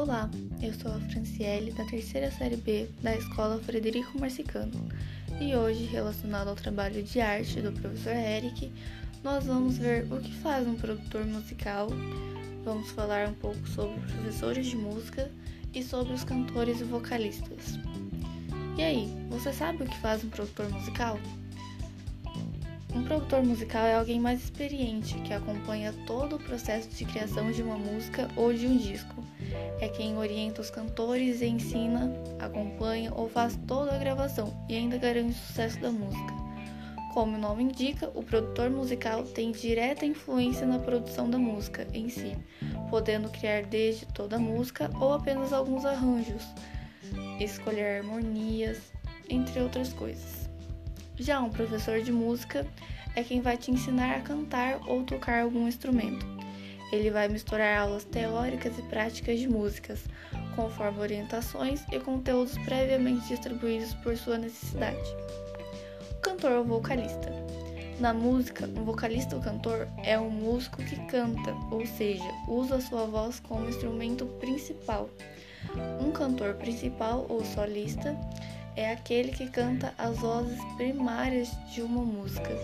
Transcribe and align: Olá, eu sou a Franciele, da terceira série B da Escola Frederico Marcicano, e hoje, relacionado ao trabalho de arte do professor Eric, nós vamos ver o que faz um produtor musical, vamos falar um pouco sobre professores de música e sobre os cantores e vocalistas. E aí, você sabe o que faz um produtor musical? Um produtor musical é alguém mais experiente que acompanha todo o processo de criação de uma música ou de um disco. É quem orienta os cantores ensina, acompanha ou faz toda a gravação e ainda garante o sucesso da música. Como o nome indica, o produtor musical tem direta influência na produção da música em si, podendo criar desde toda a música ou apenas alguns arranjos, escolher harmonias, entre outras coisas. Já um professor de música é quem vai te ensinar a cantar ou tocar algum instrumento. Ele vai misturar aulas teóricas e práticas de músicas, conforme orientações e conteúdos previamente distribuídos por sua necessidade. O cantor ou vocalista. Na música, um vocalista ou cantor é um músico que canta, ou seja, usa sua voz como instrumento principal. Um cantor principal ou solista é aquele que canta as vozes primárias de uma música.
Olá, 0.00 0.30
eu 0.62 0.72
sou 0.74 0.92
a 0.92 1.00
Franciele, 1.10 1.72
da 1.72 1.84
terceira 1.84 2.30
série 2.30 2.54
B 2.54 2.88
da 3.02 3.16
Escola 3.16 3.58
Frederico 3.58 4.16
Marcicano, 4.16 4.88
e 5.40 5.56
hoje, 5.56 5.86
relacionado 5.86 6.46
ao 6.46 6.54
trabalho 6.54 7.02
de 7.02 7.20
arte 7.20 7.60
do 7.60 7.72
professor 7.72 8.14
Eric, 8.14 8.72
nós 9.24 9.44
vamos 9.44 9.76
ver 9.76 10.06
o 10.12 10.20
que 10.20 10.32
faz 10.36 10.68
um 10.68 10.76
produtor 10.76 11.26
musical, 11.26 11.88
vamos 12.64 12.92
falar 12.92 13.28
um 13.28 13.34
pouco 13.34 13.68
sobre 13.70 13.98
professores 14.02 14.68
de 14.68 14.76
música 14.76 15.32
e 15.74 15.82
sobre 15.82 16.12
os 16.12 16.22
cantores 16.22 16.80
e 16.80 16.84
vocalistas. 16.84 17.76
E 18.78 18.82
aí, 18.82 19.08
você 19.28 19.52
sabe 19.52 19.82
o 19.82 19.86
que 19.86 19.98
faz 19.98 20.22
um 20.22 20.28
produtor 20.28 20.70
musical? 20.70 21.18
Um 22.94 23.04
produtor 23.04 23.44
musical 23.44 23.84
é 23.84 23.94
alguém 23.94 24.18
mais 24.18 24.42
experiente 24.42 25.14
que 25.20 25.32
acompanha 25.32 25.92
todo 26.06 26.36
o 26.36 26.38
processo 26.38 26.88
de 26.88 27.04
criação 27.04 27.52
de 27.52 27.62
uma 27.62 27.76
música 27.76 28.28
ou 28.34 28.52
de 28.52 28.66
um 28.66 28.76
disco. 28.76 29.22
É 29.80 29.88
quem 29.88 30.16
orienta 30.16 30.60
os 30.60 30.70
cantores 30.70 31.42
ensina, 31.42 32.10
acompanha 32.38 33.12
ou 33.14 33.28
faz 33.28 33.58
toda 33.66 33.94
a 33.94 33.98
gravação 33.98 34.64
e 34.68 34.76
ainda 34.76 34.96
garante 34.96 35.32
o 35.32 35.46
sucesso 35.46 35.78
da 35.80 35.90
música. 35.90 36.34
Como 37.12 37.36
o 37.36 37.40
nome 37.40 37.64
indica, 37.64 38.10
o 38.14 38.22
produtor 38.22 38.70
musical 38.70 39.22
tem 39.24 39.50
direta 39.50 40.06
influência 40.06 40.66
na 40.66 40.78
produção 40.78 41.28
da 41.28 41.38
música 41.38 41.86
em 41.92 42.08
si, 42.08 42.36
podendo 42.90 43.28
criar 43.28 43.64
desde 43.64 44.06
toda 44.06 44.36
a 44.36 44.38
música 44.38 44.90
ou 45.00 45.12
apenas 45.12 45.52
alguns 45.52 45.84
arranjos, 45.84 46.42
escolher 47.40 47.98
harmonias, 47.98 48.92
entre 49.28 49.60
outras 49.60 49.92
coisas. 49.92 50.37
Já 51.20 51.40
um 51.40 51.50
professor 51.50 52.00
de 52.00 52.12
música 52.12 52.64
é 53.16 53.24
quem 53.24 53.40
vai 53.40 53.56
te 53.56 53.72
ensinar 53.72 54.16
a 54.16 54.20
cantar 54.20 54.78
ou 54.86 55.02
tocar 55.02 55.42
algum 55.42 55.66
instrumento. 55.66 56.24
Ele 56.92 57.10
vai 57.10 57.28
misturar 57.28 57.80
aulas 57.80 58.04
teóricas 58.04 58.78
e 58.78 58.82
práticas 58.82 59.40
de 59.40 59.48
músicas, 59.48 60.04
conforme 60.54 61.00
orientações 61.00 61.82
e 61.90 61.98
conteúdos 61.98 62.56
previamente 62.58 63.26
distribuídos 63.26 63.94
por 63.94 64.16
sua 64.16 64.38
necessidade. 64.38 65.02
O 66.12 66.20
cantor 66.20 66.52
ou 66.52 66.64
vocalista. 66.64 67.32
Na 67.98 68.14
música, 68.14 68.66
um 68.76 68.84
vocalista 68.84 69.34
ou 69.34 69.42
cantor 69.42 69.88
é 70.04 70.16
um 70.16 70.30
músico 70.30 70.80
que 70.84 70.96
canta, 71.06 71.52
ou 71.72 71.84
seja, 71.84 72.30
usa 72.46 72.80
sua 72.80 73.06
voz 73.06 73.40
como 73.40 73.68
instrumento 73.68 74.24
principal. 74.38 75.10
Um 76.00 76.12
cantor 76.12 76.54
principal 76.54 77.26
ou 77.28 77.44
solista 77.44 78.16
é 78.78 78.92
aquele 78.92 79.32
que 79.32 79.50
canta 79.50 79.92
as 79.98 80.16
vozes 80.18 80.62
primárias 80.76 81.48
de 81.74 81.82
uma 81.82 82.04
música. 82.04 82.56